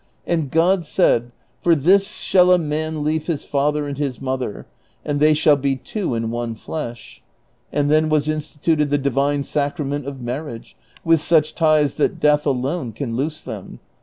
And 0.25 0.49
God 0.49 0.83
said,' 0.83 1.31
For 1.61 1.75
this 1.75 2.07
shall 2.09 2.51
a 2.51 2.57
man 2.57 3.03
leave 3.03 3.27
his 3.27 3.43
father 3.43 3.85
and 3.87 3.99
his 3.99 4.19
mother, 4.19 4.65
and 5.05 5.19
they 5.19 5.35
shall 5.35 5.55
be 5.55 5.75
two 5.75 6.15
in 6.15 6.31
one 6.31 6.55
flesh;' 6.55 7.21
and 7.71 7.87
then 7.91 8.09
was 8.09 8.27
instituted 8.27 8.89
the 8.89 8.97
divine 8.97 9.43
sacrament 9.43 10.07
of 10.07 10.19
marriage, 10.19 10.75
with 11.05 11.21
such 11.21 11.53
ties 11.53 11.97
that 11.97 12.19
death 12.19 12.47
alone 12.47 12.93
can 12.93 13.15
loose 13.15 13.41
them. 13.41 13.79